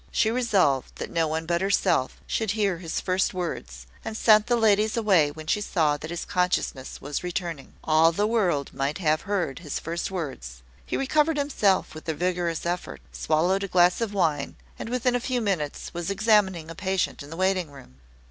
[0.09, 4.55] She resolved that no one but herself should hear his first words, and sent the
[4.55, 7.75] ladies away when she saw that his consciousness was returning.
[7.83, 10.63] All the world might have heard his first words.
[10.87, 15.19] He recovered himself with a vigorous effort, swallowed a glass of wine, and within a
[15.19, 17.99] few minutes was examining a patient in the waiting room.